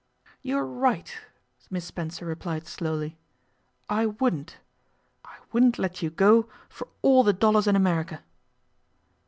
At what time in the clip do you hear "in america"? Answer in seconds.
7.67-8.23